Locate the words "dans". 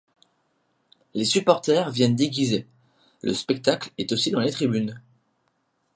4.31-4.39